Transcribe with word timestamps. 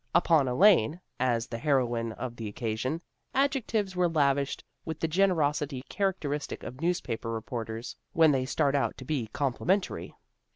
Upon 0.15 0.47
Elaine, 0.47 0.99
as 1.19 1.45
the 1.45 1.59
heroine 1.59 2.11
of 2.13 2.35
the 2.37 2.47
occasion, 2.47 3.01
adjectives 3.35 3.95
were 3.95 4.09
lavished 4.09 4.63
with 4.83 4.99
the 4.99 5.07
generosity 5.07 5.83
characteristic 5.89 6.63
of 6.63 6.81
newspaper 6.81 7.29
reporters 7.31 7.95
when 8.11 8.31
they 8.31 8.45
start 8.47 8.73
out 8.73 8.97
to 8.97 9.05
be 9.05 9.29
complimentary. 9.31 10.15